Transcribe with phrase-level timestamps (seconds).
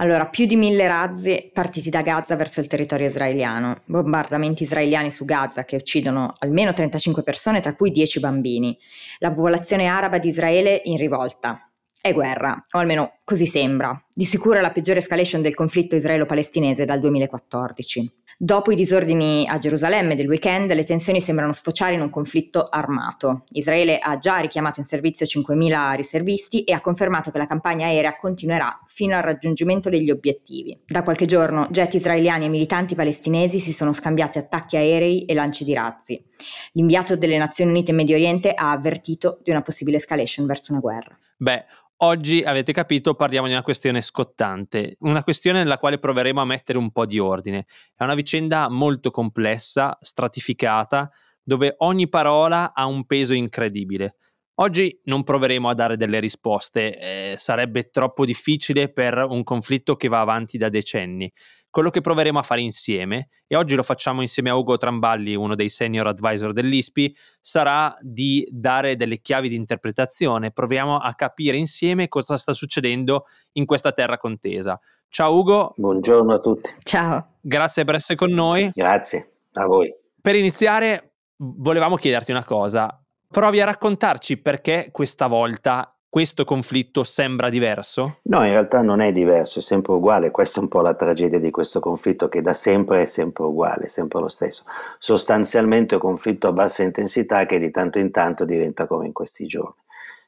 [0.00, 5.26] Allora, più di mille razzi partiti da Gaza verso il territorio israeliano, bombardamenti israeliani su
[5.26, 8.78] Gaza che uccidono almeno 35 persone, tra cui 10 bambini,
[9.18, 11.69] la popolazione araba di Israele in rivolta.
[12.02, 13.94] È guerra, o almeno così sembra.
[14.14, 18.10] Di sicuro è la peggiore escalation del conflitto israelo-palestinese dal 2014.
[18.38, 23.44] Dopo i disordini a Gerusalemme del weekend, le tensioni sembrano sfociare in un conflitto armato.
[23.50, 28.16] Israele ha già richiamato in servizio 5.000 riservisti e ha confermato che la campagna aerea
[28.16, 30.80] continuerà fino al raggiungimento degli obiettivi.
[30.86, 35.64] Da qualche giorno jet israeliani e militanti palestinesi si sono scambiati attacchi aerei e lanci
[35.64, 36.24] di razzi.
[36.72, 40.80] L'inviato delle Nazioni Unite in Medio Oriente ha avvertito di una possibile escalation verso una
[40.80, 41.14] guerra.
[41.42, 41.64] Beh,
[42.02, 46.78] Oggi avete capito, parliamo di una questione scottante, una questione nella quale proveremo a mettere
[46.78, 47.66] un po' di ordine.
[47.94, 51.10] È una vicenda molto complessa, stratificata,
[51.42, 54.16] dove ogni parola ha un peso incredibile.
[54.60, 56.98] Oggi non proveremo a dare delle risposte,
[57.32, 61.30] eh, sarebbe troppo difficile per un conflitto che va avanti da decenni
[61.70, 65.54] quello che proveremo a fare insieme, e oggi lo facciamo insieme a Ugo Tramballi, uno
[65.54, 70.50] dei senior advisor dell'ISPI, sarà di dare delle chiavi di interpretazione.
[70.50, 74.78] Proviamo a capire insieme cosa sta succedendo in questa terra contesa.
[75.08, 75.72] Ciao Ugo.
[75.76, 76.72] Buongiorno a tutti.
[76.82, 77.36] Ciao.
[77.40, 78.70] Grazie per essere con noi.
[78.74, 79.92] Grazie a voi.
[80.20, 83.00] Per iniziare, volevamo chiederti una cosa.
[83.28, 88.18] Provi a raccontarci perché questa volta questo conflitto sembra diverso?
[88.22, 90.32] No, in realtà non è diverso, è sempre uguale.
[90.32, 93.84] Questa è un po' la tragedia di questo conflitto che da sempre è sempre uguale,
[93.84, 94.64] è sempre lo stesso.
[94.98, 99.12] Sostanzialmente è un conflitto a bassa intensità che di tanto in tanto diventa come in
[99.12, 99.76] questi giorni.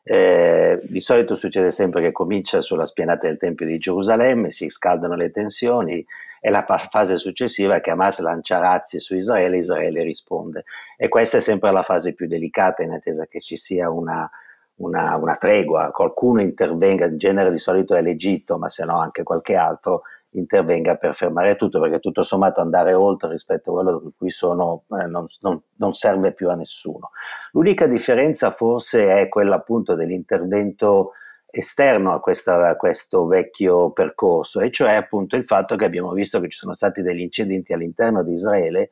[0.05, 5.17] Eh, di solito succede sempre che comincia sulla spianata del Tempio di Gerusalemme, si scaldano
[5.17, 6.05] le tensioni
[6.41, 10.65] e la fase successiva è che Hamas lancia razzi su Israele e Israele risponde.
[10.97, 14.31] E questa è sempre la fase più delicata in attesa che ci sia una
[14.77, 19.23] una, una, tregua, qualcuno intervenga, in genere di solito è l'Egitto, ma se no anche
[19.23, 24.13] qualche altro intervenga per fermare tutto, perché tutto sommato andare oltre rispetto a quello di
[24.17, 27.11] cui sono eh, non, non, non, serve più a nessuno.
[27.53, 31.13] L'unica differenza forse è quella appunto dell'intervento
[31.51, 36.41] esterno a, questa, a questo vecchio percorso, e cioè appunto il fatto che abbiamo visto
[36.41, 38.91] che ci sono stati degli incidenti all'interno di Israele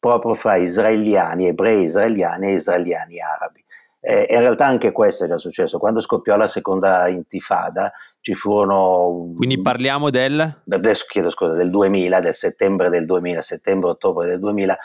[0.00, 3.64] proprio fra israeliani, ebrei israeliani e israeliani arabi.
[4.04, 5.78] Eh, in realtà anche questo è già successo.
[5.78, 9.32] Quando scoppiò la seconda intifada ci furono...
[9.36, 10.62] Quindi parliamo del...
[10.68, 14.76] Adesso chiedo scusa, del 2000, del settembre del 2000, settembre-ottobre del 2000.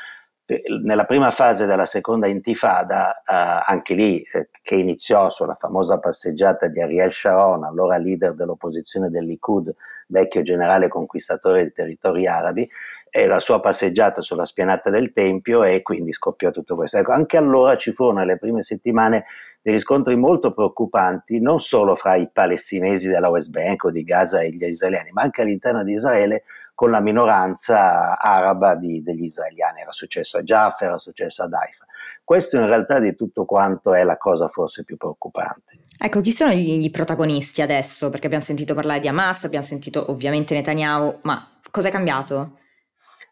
[0.45, 5.97] Eh, nella prima fase della seconda intifada, eh, anche lì, eh, che iniziò sulla famosa
[5.97, 9.73] passeggiata di Ariel Sharon, allora leader dell'opposizione del Likud,
[10.07, 12.69] vecchio generale conquistatore dei territori arabi,
[13.11, 16.97] la sua passeggiata sulla spianata del Tempio e quindi scoppiò tutto questo.
[16.97, 19.25] Ecco, anche allora ci furono nelle prime settimane
[19.61, 24.39] dei riscontri molto preoccupanti, non solo fra i palestinesi della West Bank o di Gaza
[24.39, 29.81] e gli israeliani, ma anche all'interno di Israele con la minoranza araba di, degli israeliani.
[29.81, 31.85] Era successo a Jaffa, era successo ad Haifa.
[32.23, 35.79] Questo in realtà di tutto quanto è la cosa forse più preoccupante.
[35.97, 38.09] Ecco, chi sono gli protagonisti adesso?
[38.09, 42.59] Perché abbiamo sentito parlare di Hamas, abbiamo sentito ovviamente Netanyahu, ma cosa è cambiato?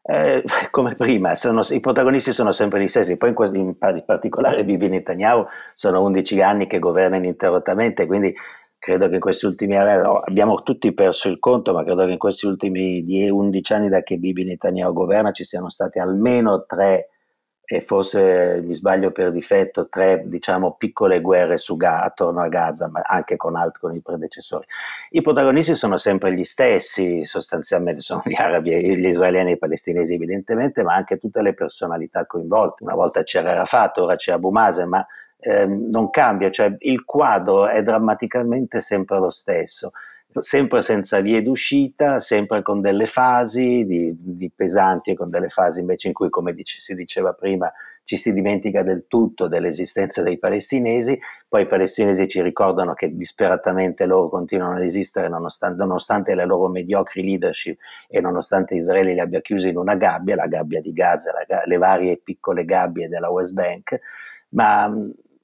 [0.08, 4.64] Eh, come prima, sono, i protagonisti sono sempre gli stessi, poi in, questo, in particolare
[4.64, 8.34] Bibi Netanyahu sono 11 anni che governa ininterrottamente, quindi
[8.78, 12.18] credo che in questi ultimi anni, abbiamo tutti perso il conto, ma credo che in
[12.20, 17.10] questi ultimi 10-11 anni da che Bibi Netanyahu governa ci siano stati almeno tre
[17.66, 23.02] e forse mi sbaglio per difetto, tre diciamo piccole guerre Gaza, attorno a Gaza, ma
[23.04, 24.66] anche con altri, con i predecessori.
[25.10, 30.14] I protagonisti sono sempre gli stessi, sostanzialmente sono gli arabi, gli israeliani e i palestinesi
[30.14, 32.84] evidentemente, ma anche tutte le personalità coinvolte.
[32.84, 35.06] Una volta c'era Rafat, ora c'è Abu Mazen, ma
[35.40, 39.92] ehm, non cambia, cioè il quadro è drammaticamente sempre lo stesso
[40.42, 45.80] sempre senza vie d'uscita, sempre con delle fasi di, di, pesanti e con delle fasi
[45.80, 47.72] invece in cui, come dice, si diceva prima,
[48.04, 54.06] ci si dimentica del tutto dell'esistenza dei palestinesi, poi i palestinesi ci ricordano che disperatamente
[54.06, 59.42] loro continuano ad esistere nonostante, nonostante le loro mediocri leadership e nonostante Israele li abbia
[59.42, 63.54] chiusi in una gabbia, la gabbia di Gaza, la, le varie piccole gabbie della West
[63.54, 64.00] Bank,
[64.50, 64.94] ma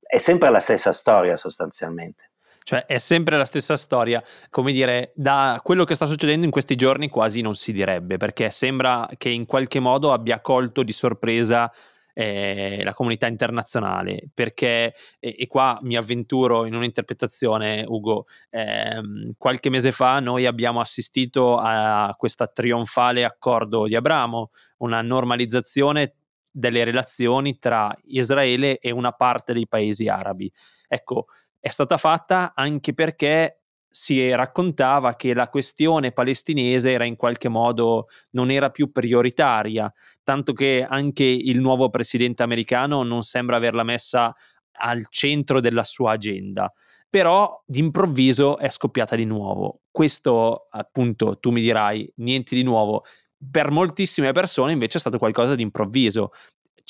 [0.01, 2.30] è sempre la stessa storia sostanzialmente.
[2.63, 6.75] Cioè è sempre la stessa storia, come dire, da quello che sta succedendo in questi
[6.75, 11.71] giorni quasi non si direbbe, perché sembra che in qualche modo abbia colto di sorpresa
[12.13, 19.69] eh, la comunità internazionale, perché, e, e, qua mi avventuro in un'interpretazione, Ugo, ehm, qualche
[19.69, 26.15] mese fa noi abbiamo assistito a questo trionfale accordo di Abramo, una normalizzazione
[26.51, 30.51] delle relazioni tra Israele e una parte dei paesi arabi.
[30.87, 31.27] Ecco,
[31.61, 38.07] è stata fatta anche perché si raccontava che la questione palestinese era in qualche modo
[38.31, 39.93] non era più prioritaria,
[40.23, 44.33] tanto che anche il nuovo presidente americano non sembra averla messa
[44.79, 46.73] al centro della sua agenda.
[47.09, 49.81] Però d'improvviso è scoppiata di nuovo.
[49.91, 53.03] Questo, appunto, tu mi dirai, niente di nuovo.
[53.51, 56.31] Per moltissime persone invece è stato qualcosa di improvviso.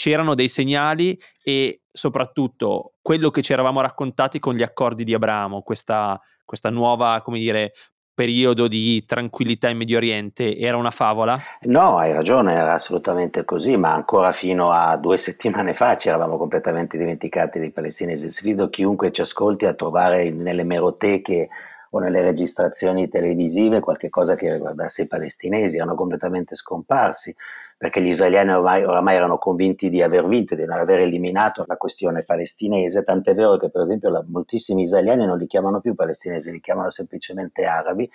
[0.01, 5.61] C'erano dei segnali e soprattutto quello che ci eravamo raccontati con gli accordi di Abramo,
[5.61, 7.73] questa questa nuova, come dire,
[8.11, 11.39] periodo di tranquillità in Medio Oriente era una favola?
[11.61, 16.35] No, hai ragione, era assolutamente così, ma ancora fino a due settimane fa ci eravamo
[16.35, 18.31] completamente dimenticati dei palestinesi.
[18.31, 21.49] Sfido chiunque ci ascolti a trovare nelle meroteche
[21.91, 27.35] o nelle registrazioni televisive qualche cosa che riguardasse i palestinesi, erano completamente scomparsi
[27.81, 31.77] perché gli israeliani ormai, oramai erano convinti di aver vinto, di non aver eliminato la
[31.77, 36.51] questione palestinese, tant'è vero che per esempio la, moltissimi israeliani non li chiamano più palestinesi,
[36.51, 38.07] li chiamano semplicemente arabi.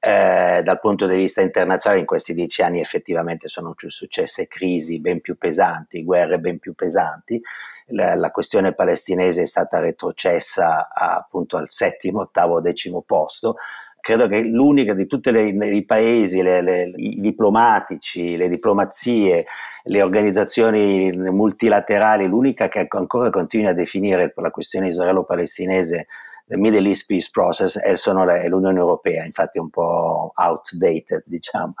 [0.00, 5.20] Eh, dal punto di vista internazionale in questi dieci anni effettivamente sono successe crisi ben
[5.20, 7.40] più pesanti, guerre ben più pesanti,
[7.90, 13.54] la, la questione palestinese è stata retrocessa a, appunto al settimo, ottavo, decimo posto,
[14.02, 19.46] credo che l'unica di tutti i paesi, le, le, i diplomatici, le diplomazie,
[19.84, 26.08] le organizzazioni multilaterali, l'unica che ancora continua a definire la questione israelo-palestinese
[26.48, 31.74] Middle East Peace Process è, è l'Unione Europea, infatti un po' outdated, diciamo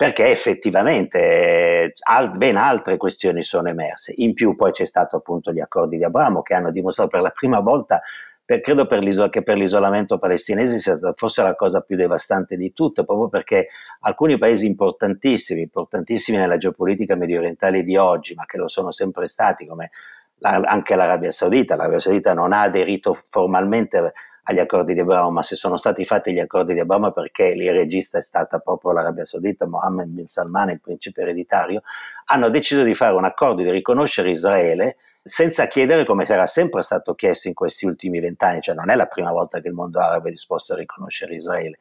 [0.00, 4.14] perché effettivamente al, ben altre questioni sono emerse.
[4.16, 7.28] In più poi c'è stato appunto gli accordi di Abramo che hanno dimostrato per la
[7.28, 8.00] prima volta
[8.50, 13.04] per, credo per che per l'isolamento palestinese sia forse la cosa più devastante di tutte,
[13.04, 13.68] proprio perché
[14.00, 19.28] alcuni paesi importantissimi, importantissimi nella geopolitica medio orientale di oggi, ma che lo sono sempre
[19.28, 19.92] stati, come
[20.38, 24.12] la, anche l'Arabia Saudita, l'Arabia Saudita non ha aderito formalmente
[24.42, 27.70] agli accordi di Abramo, ma se sono stati fatti gli accordi di Abramo perché il
[27.70, 31.82] regista è stata proprio l'Arabia Saudita, Mohammed bin Salman, il principe ereditario,
[32.24, 37.14] hanno deciso di fare un accordo di riconoscere Israele senza chiedere come era sempre stato
[37.14, 40.28] chiesto in questi ultimi vent'anni, cioè non è la prima volta che il mondo arabo
[40.28, 41.78] è disposto a riconoscere Israele.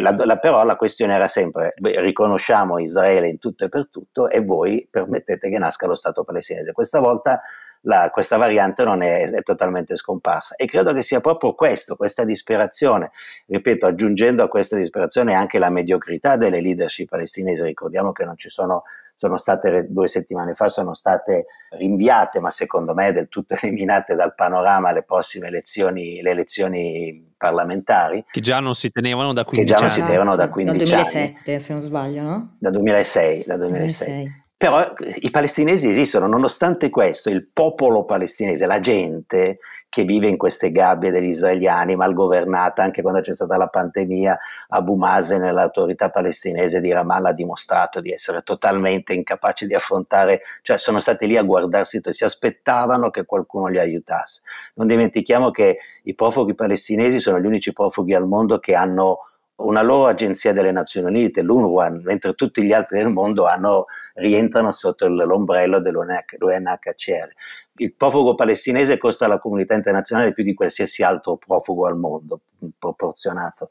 [0.00, 4.30] La, la, però la questione era sempre beh, riconosciamo Israele in tutto e per tutto
[4.30, 6.72] e voi permettete che nasca lo Stato palestinese.
[6.72, 7.42] Questa volta
[7.82, 12.24] la, questa variante non è, è, totalmente scomparsa e credo che sia proprio questo, questa
[12.24, 13.10] disperazione,
[13.46, 18.48] ripeto, aggiungendo a questa disperazione anche la mediocrità delle leadership palestinesi, ricordiamo che non ci
[18.48, 18.84] sono
[19.24, 24.34] sono state due settimane fa, sono state rinviate, ma secondo me del tutto eliminate dal
[24.34, 28.24] panorama le prossime elezioni, le elezioni parlamentari.
[28.30, 29.80] Che già non si tenevano da 15 anni.
[29.80, 30.90] Che già non si tenevano da 15 anni.
[30.90, 31.60] Dal 2007, anni.
[31.60, 32.56] se non sbaglio, no?
[32.58, 34.06] Da 2006, da 2006.
[34.06, 34.42] 2006.
[34.56, 39.58] Però i palestinesi esistono, nonostante questo, il popolo palestinese, la gente
[39.94, 44.36] che vive in queste gabbie degli israeliani, mal governata, anche quando c'è stata la pandemia,
[44.70, 50.40] Abu Mazen e l'autorità palestinese di Ramallah ha dimostrato di essere totalmente incapaci di affrontare,
[50.62, 54.42] cioè sono stati lì a guardarsi, si aspettavano che qualcuno li aiutasse.
[54.74, 59.82] Non dimentichiamo che i profughi palestinesi sono gli unici profughi al mondo che hanno una
[59.82, 65.06] loro agenzia delle Nazioni Unite, l'UNRWA, mentre tutti gli altri del mondo hanno, rientrano sotto
[65.06, 67.30] l'ombrello dell'UNHCR
[67.78, 72.42] il profugo palestinese costa alla comunità internazionale più di qualsiasi altro profugo al mondo,
[72.78, 73.68] proporzionato.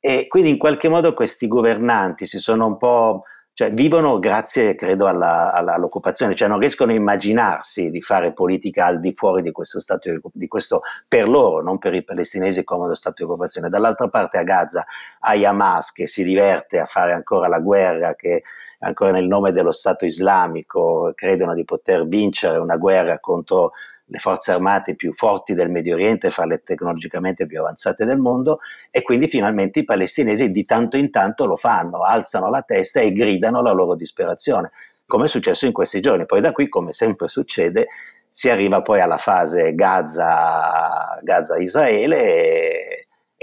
[0.00, 5.06] E quindi in qualche modo questi governanti si sono un po', cioè vivono grazie, credo,
[5.06, 9.52] alla, alla, all'occupazione, cioè non riescono a immaginarsi di fare politica al di fuori di
[9.52, 13.68] questo stato di questo per loro, non per i palestinesi, comodo stato di occupazione.
[13.68, 14.84] Dall'altra parte a Gaza
[15.20, 18.42] hai Hamas che si diverte a fare ancora la guerra, che
[18.86, 23.72] ancora nel nome dello Stato islamico credono di poter vincere una guerra contro
[24.08, 28.60] le forze armate più forti del Medio Oriente, fra le tecnologicamente più avanzate del mondo,
[28.90, 33.12] e quindi finalmente i palestinesi di tanto in tanto lo fanno, alzano la testa e
[33.12, 34.70] gridano la loro disperazione,
[35.06, 36.24] come è successo in questi giorni.
[36.24, 37.88] Poi da qui, come sempre succede,
[38.30, 42.75] si arriva poi alla fase Gaza-Israele Gaza e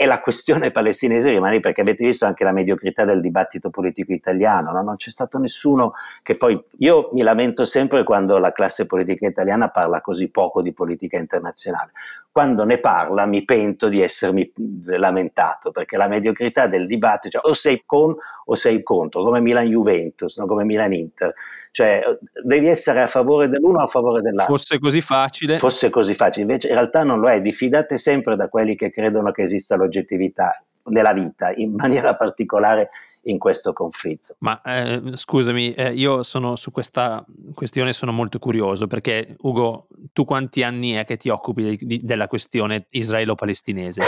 [0.04, 4.74] e la questione palestinese rimane perché avete visto anche la mediocrità del dibattito politico italiano,
[4.74, 4.82] no?
[4.82, 9.70] non c'è stato nessuno che poi io mi lamento sempre quando la classe politica italiana
[9.70, 11.92] parla così poco di politica internazionale.
[12.34, 14.52] Quando ne parla mi pento di essermi
[14.86, 20.38] lamentato, perché la mediocrità del dibattito, cioè, o sei con o sei contro, come Milan-Juventus,
[20.40, 20.48] no?
[20.48, 21.32] come Milan-Inter,
[21.70, 22.02] cioè
[22.44, 24.56] devi essere a favore dell'uno o a favore dell'altro.
[24.56, 25.60] Fosse così facile.
[25.60, 29.32] Fosse così facile, invece in realtà non lo è, diffidate sempre da quelli che credono
[29.32, 32.90] che esista l'oggettività nella vita, in maniera particolare
[33.24, 34.36] in questo conflitto.
[34.40, 40.26] Ma eh, scusami, eh, io sono su questa questione sono molto curioso perché Ugo, tu
[40.26, 44.02] quanti anni è che ti occupi di, della questione israelo-palestinese?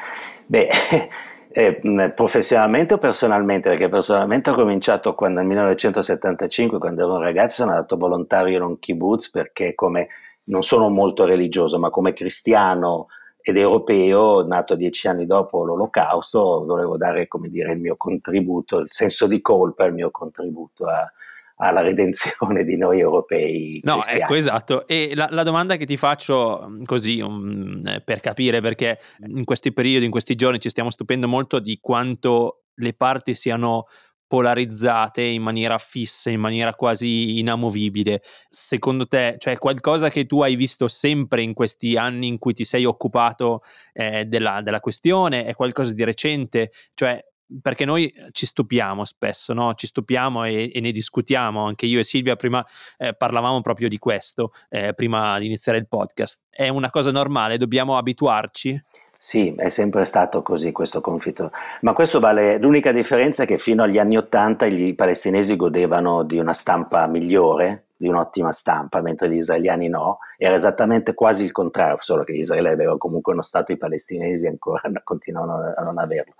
[0.46, 0.68] Beh,
[1.52, 3.68] eh, professionalmente o personalmente?
[3.70, 8.62] Perché personalmente ho cominciato quando nel 1975, quando ero un ragazzo, sono andato volontario in
[8.62, 10.08] un kibbutz perché come
[10.44, 13.08] non sono molto religioso, ma come cristiano
[13.42, 18.88] ed europeo, nato dieci anni dopo l'olocausto, volevo dare come dire, il mio contributo, il
[18.90, 21.10] senso di colpa, il mio contributo a,
[21.56, 23.80] alla redenzione di noi europei.
[23.84, 24.20] No, cristiani.
[24.20, 24.86] ecco, esatto.
[24.86, 29.72] E la, la, domanda che ti faccio mm, così um, per capire, perché in questi
[29.72, 33.86] periodi, in questi giorni ci stiamo stupendo molto di quanto le parti siano
[34.32, 38.22] polarizzate in maniera fissa, in maniera quasi inamovibile.
[38.48, 42.64] Secondo te c'è qualcosa che tu hai visto sempre in questi anni in cui ti
[42.64, 43.60] sei occupato
[43.92, 45.44] eh, della, della questione?
[45.44, 46.72] È qualcosa di recente?
[46.94, 47.22] Cioè,
[47.60, 49.74] perché noi ci stupiamo spesso, no?
[49.74, 53.98] ci stupiamo e, e, ne discutiamo, anche io e Silvia prima eh, parlavamo proprio di
[53.98, 56.44] questo, eh, prima di iniziare il podcast.
[56.48, 58.82] È una cosa normale, dobbiamo abituarci?
[59.24, 61.52] Sì, è sempre stato così questo conflitto,
[61.82, 66.38] ma questo vale, l'unica differenza è che fino agli anni Ottanta i palestinesi godevano di
[66.40, 71.98] una stampa migliore, di un'ottima stampa, mentre gli israeliani no, era esattamente quasi il contrario,
[72.00, 76.34] solo che Israele aveva comunque uno Stato, i palestinesi ancora continuano a non averlo.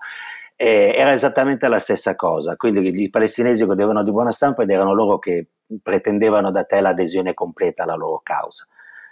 [0.57, 4.93] E era esattamente la stessa cosa, quindi i palestinesi godevano di buona stampa ed erano
[4.93, 5.47] loro che
[5.81, 8.67] pretendevano da te l'adesione completa alla loro causa.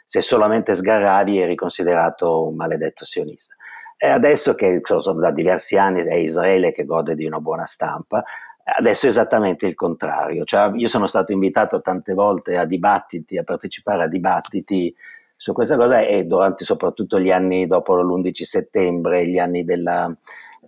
[0.06, 3.56] Se solamente sgarravi eri considerato un maledetto sionista.
[4.04, 8.24] E adesso che sono da diversi anni è Israele che gode di una buona stampa,
[8.64, 10.44] adesso è esattamente il contrario.
[10.44, 14.92] Cioè, io sono stato invitato tante volte a dibattiti, a partecipare a dibattiti
[15.36, 20.12] su questa cosa e durante soprattutto gli anni dopo l'11 settembre, gli anni della,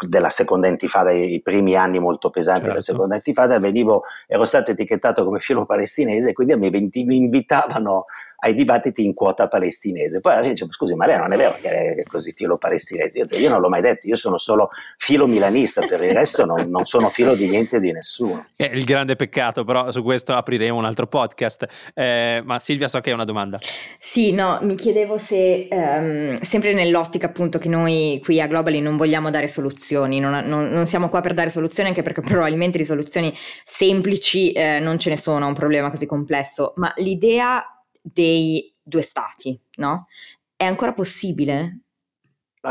[0.07, 2.73] della seconda intifada, i primi anni molto pesanti certo.
[2.73, 8.05] della seconda intifada, venivo, ero stato etichettato come filo palestinese e quindi mi, mi invitavano
[8.43, 10.19] ai dibattiti in quota palestinese.
[10.19, 13.17] Poi alla dice, scusi, ma lei non è vero che è così filo palestinese?
[13.17, 16.69] Io, io non l'ho mai detto, io sono solo filo milanista, per il resto non,
[16.69, 18.47] non sono filo di niente e di nessuno.
[18.55, 21.91] È il grande peccato, però su questo apriremo un altro podcast.
[21.93, 23.59] Eh, ma Silvia so che è una domanda.
[23.97, 28.97] Sì, no, mi chiedevo se, um, sempre nell'ottica appunto che noi qui a Globally non
[28.97, 32.83] vogliamo dare soluzioni, non, non, non siamo qua per dare soluzioni anche perché probabilmente di
[32.83, 33.33] soluzioni
[33.63, 37.65] semplici eh, non ce ne sono a un problema così complesso, ma l'idea
[38.03, 40.07] dei due stati, no?
[40.55, 41.79] È ancora possibile?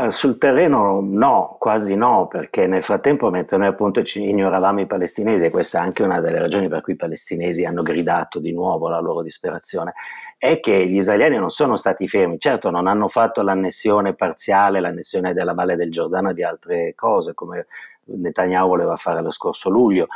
[0.09, 5.45] Sul terreno no, quasi no, perché nel frattempo mentre noi appunto ci ignoravamo i palestinesi,
[5.45, 8.89] e questa è anche una delle ragioni per cui i palestinesi hanno gridato di nuovo
[8.89, 9.93] la loro disperazione,
[10.39, 15.31] è che gli israeliani non sono stati fermi, certo non hanno fatto l'annessione parziale, l'annessione
[15.31, 17.67] della Valle del Giordano e di altre cose come
[18.05, 20.07] Netanyahu voleva fare lo scorso luglio,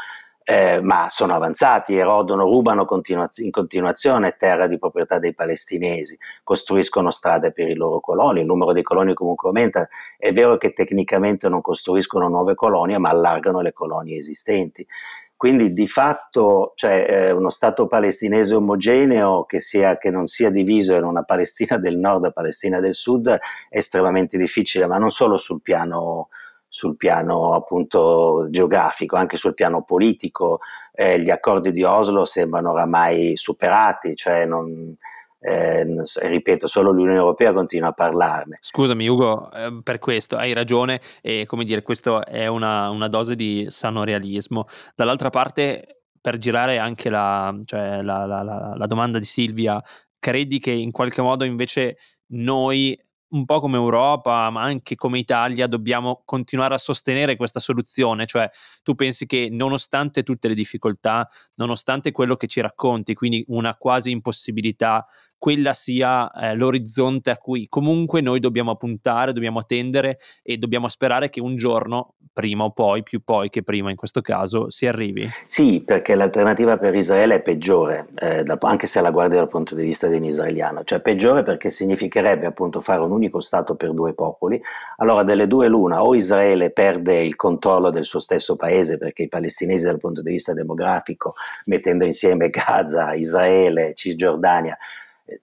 [0.50, 7.12] eh, ma sono avanzati, erodono, rubano continua- in continuazione terra di proprietà dei palestinesi, costruiscono
[7.12, 11.50] strade per i loro coloni, il numero dei coloni comunque aumenta, è vero che tecnicamente
[11.50, 14.88] non costruiscono nuove colonie, ma allargano le colonie esistenti.
[15.36, 20.96] Quindi di fatto cioè, eh, uno Stato palestinese omogeneo che, sia, che, non sia diviso
[20.96, 23.40] in una Palestina del nord e Palestina del sud è
[23.70, 26.30] estremamente difficile, ma non solo sul piano
[26.68, 30.60] sul piano appunto geografico, anche sul piano politico.
[30.92, 34.96] Eh, gli accordi di Oslo sembrano oramai superati, cioè non,
[35.40, 35.86] eh,
[36.22, 38.58] ripeto, solo l'Unione Europea continua a parlarne.
[38.62, 43.36] Scusami Ugo, eh, per questo hai ragione e come dire, questo è una, una dose
[43.36, 44.66] di sano realismo.
[44.96, 49.82] Dall'altra parte, per girare anche la, cioè la, la, la domanda di Silvia,
[50.20, 51.98] credi che in qualche modo invece
[52.32, 58.26] noi un po' come Europa, ma anche come Italia, dobbiamo continuare a sostenere questa soluzione.
[58.26, 58.50] Cioè,
[58.84, 64.12] tu pensi che nonostante tutte le difficoltà, nonostante quello che ci racconti, quindi una quasi
[64.12, 65.06] impossibilità
[65.38, 71.30] quella sia eh, l'orizzonte a cui comunque noi dobbiamo puntare, dobbiamo tendere e dobbiamo sperare
[71.30, 75.28] che un giorno, prima o poi, più poi che prima in questo caso, si arrivi.
[75.46, 79.74] Sì, perché l'alternativa per Israele è peggiore, eh, da, anche se la guardi dal punto
[79.74, 83.92] di vista di un israeliano, cioè peggiore perché significherebbe appunto fare un unico Stato per
[83.92, 84.62] due popoli.
[84.98, 89.30] Allora delle due l'una, o Israele perde il controllo del suo stesso paese perché i
[89.30, 91.34] palestinesi dal punto di vista demografico,
[91.66, 94.78] mettendo insieme Gaza, Israele, Cisgiordania,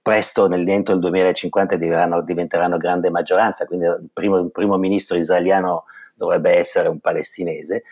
[0.00, 5.16] presto nel, dentro il 2050 diventeranno, diventeranno grande maggioranza, quindi il primo, il primo ministro
[5.16, 7.82] israeliano dovrebbe essere un palestinese,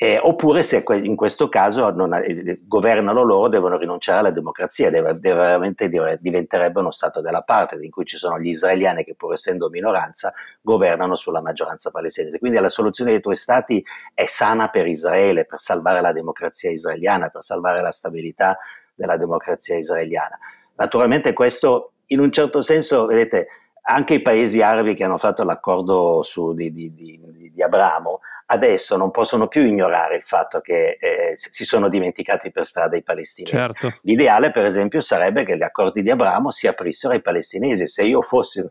[0.00, 5.18] eh, oppure se in questo caso non, eh, governano loro, devono rinunciare alla democrazia, deve,
[5.18, 9.32] deve, veramente diventerebbe uno Stato della parte, in cui ci sono gli israeliani che pur
[9.32, 12.38] essendo minoranza governano sulla maggioranza palestinese.
[12.38, 17.28] Quindi la soluzione dei due Stati è sana per Israele, per salvare la democrazia israeliana,
[17.28, 18.56] per salvare la stabilità
[18.94, 20.38] della democrazia israeliana.
[20.78, 23.48] Naturalmente questo in un certo senso, vedete,
[23.82, 28.20] anche i paesi arabi che hanno fatto l'accordo su, di, di, di, di Abramo
[28.50, 33.02] adesso non possono più ignorare il fatto che eh, si sono dimenticati per strada i
[33.02, 33.54] palestinesi.
[33.54, 33.98] Certo.
[34.02, 37.86] L'ideale, per esempio, sarebbe che gli accordi di Abramo si aprissero ai palestinesi.
[37.88, 38.68] Se io fossi eh,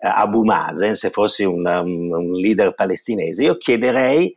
[0.00, 4.36] Abu Mazen, se fossi un, un, un, leader palestinese, io chiederei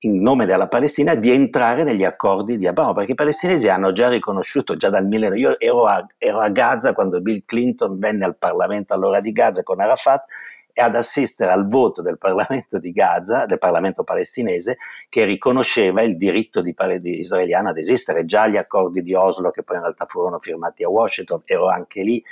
[0.00, 4.08] in nome della Palestina di entrare negli accordi di Abramo, perché i palestinesi hanno già
[4.08, 8.36] riconosciuto, già dal 1900, io ero a, ero a Gaza quando Bill Clinton venne al
[8.36, 10.24] Parlamento allora di Gaza con Arafat
[10.72, 14.78] e ad assistere al voto del Parlamento di Gaza, del Parlamento palestinese,
[15.08, 18.24] che riconosceva il diritto di, di israeliano ad esistere.
[18.24, 22.02] Già gli accordi di Oslo, che poi in realtà furono firmati a Washington, ero anche
[22.02, 22.22] lì,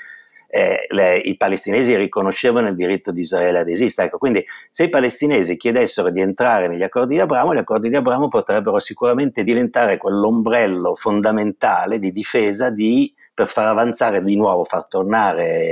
[0.51, 4.09] eh, le, i palestinesi riconoscevano il diritto di Israele ad esistere.
[4.09, 7.97] Ecco, quindi se i palestinesi chiedessero di entrare negli accordi di Abramo, gli accordi di
[7.97, 14.87] Abramo potrebbero sicuramente diventare quell'ombrello fondamentale di difesa di, per far avanzare di nuovo, far
[14.87, 15.63] tornare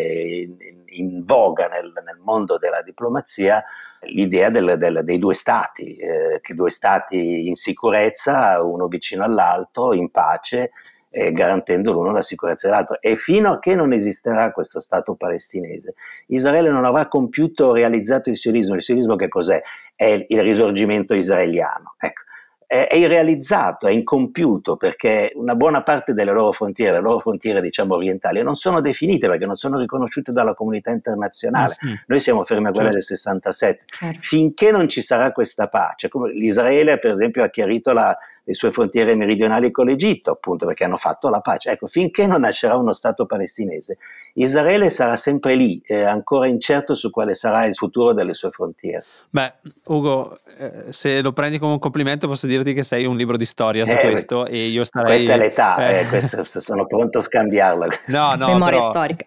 [0.43, 0.57] in,
[0.89, 3.65] in voga nel, nel, mondo della diplomazia
[4.09, 10.11] l'idea del, del, dei due stati, eh, due stati in sicurezza, uno vicino all'altro, in
[10.11, 10.71] pace,
[11.11, 13.01] eh, garantendo l'uno la sicurezza dell'altro.
[13.01, 15.95] E fino a che non esisterà questo Stato palestinese,
[16.27, 18.75] Israele non avrà compiuto, realizzato il sionismo.
[18.75, 19.63] Il sionismo che cos'è?
[19.95, 21.95] È il risorgimento israeliano.
[21.99, 22.25] Ecco
[22.67, 27.95] è, irrealizzato, è incompiuto perché una buona parte delle loro frontiere, le loro frontiere diciamo
[27.95, 31.77] orientali, non sono definite perché non sono riconosciute dalla comunità internazionale.
[31.85, 31.95] Mm-hmm.
[32.07, 33.07] Noi siamo fermi a quella certo.
[33.07, 33.85] del 67.
[33.87, 34.19] Certo.
[34.21, 38.17] Finché non ci sarà questa pace, come l'Israele per esempio ha chiarito la,
[38.49, 41.71] le sue frontiere meridionali con l'Egitto, appunto perché hanno fatto la pace.
[41.71, 43.99] Ecco, finché non nascerà uno Stato palestinese,
[44.35, 49.05] Israele sarà sempre lì, eh, ancora incerto su quale sarà il futuro delle sue frontiere.
[49.31, 49.53] Beh,
[49.87, 53.45] Ugo, eh, se lo prendi come un complimento, posso dirti che sei un libro di
[53.45, 55.17] storia su eh, questo e io starei...
[55.17, 56.01] Questa è l'età, eh.
[56.01, 57.89] eh questo, sono pronto a scambiarla.
[58.07, 58.91] No, no, Memoria però...
[58.91, 59.27] storica.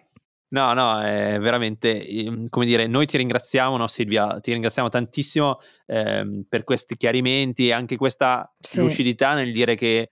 [0.52, 5.60] No, no, è veramente, ehm, come dire, noi ti ringraziamo, no, Silvia, ti ringraziamo tantissimo
[5.86, 8.80] ehm, per questi chiarimenti e anche questa sì.
[8.80, 10.10] lucidità nel dire che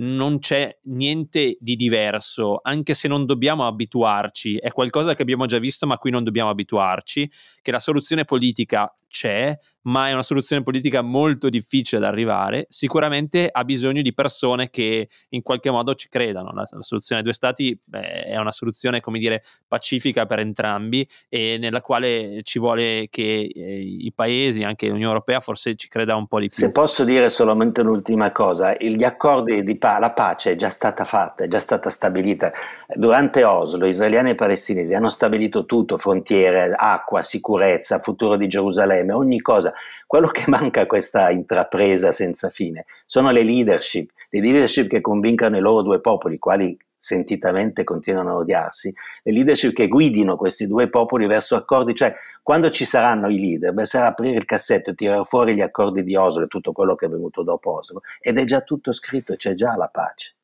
[0.00, 5.58] non c'è niente di diverso, anche se non dobbiamo abituarci, è qualcosa che abbiamo già
[5.58, 7.30] visto ma a cui non dobbiamo abituarci,
[7.62, 13.48] che la soluzione politica c'è, ma è una soluzione politica molto difficile da arrivare, sicuramente
[13.50, 16.52] ha bisogno di persone che in qualche modo ci credano.
[16.52, 21.08] La, la soluzione dei due stati beh, è una soluzione, come dire, pacifica per entrambi
[21.28, 26.16] e nella quale ci vuole che eh, i paesi, anche l'Unione Europea, forse ci creda
[26.16, 26.56] un po' di più.
[26.56, 31.04] Se posso dire solamente un'ultima cosa, gli accordi di pa- la pace è già stata
[31.04, 32.52] fatta, è già stata stabilita.
[32.94, 39.40] Durante Oslo, israeliani e palestinesi hanno stabilito tutto, frontiere, acqua, sicurezza, futuro di Gerusalemme, ogni
[39.40, 39.72] cosa.
[40.06, 45.56] Quello che manca a questa intrapresa senza fine sono le leadership, le leadership che convincano
[45.56, 50.88] i loro due popoli, quali sentitamente continuano a odiarsi, le leadership che guidino questi due
[50.88, 55.54] popoli verso accordi, cioè quando ci saranno i leader, basterà aprire il cassetto, tirare fuori
[55.54, 58.62] gli accordi di Oslo e tutto quello che è venuto dopo Oslo ed è già
[58.62, 60.37] tutto scritto, c'è già la pace.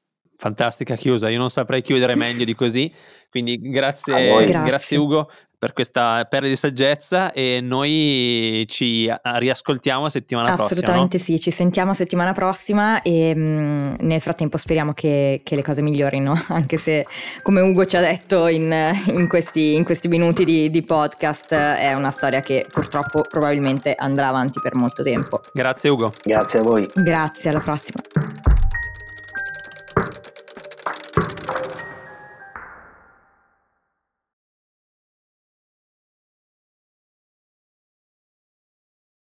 [0.45, 2.93] Fantastica chiusa, io non saprei chiudere meglio di così,
[3.31, 4.63] quindi grazie, grazie.
[4.63, 10.67] grazie Ugo per questa perla di saggezza e noi ci riascoltiamo settimana prossima.
[10.67, 11.23] Assolutamente no?
[11.23, 15.81] sì, ci sentiamo settimana prossima e mh, mm, nel frattempo speriamo che, che, le cose
[15.81, 17.07] migliorino, anche se
[17.43, 18.71] come Ugo ci ha detto in,
[19.07, 24.29] in, questi, in questi, minuti di, di podcast è una storia che purtroppo probabilmente andrà
[24.29, 25.41] avanti per molto tempo.
[25.55, 26.13] Grazie Ugo.
[26.23, 26.87] Grazie a voi.
[26.93, 28.03] Grazie, alla prossima.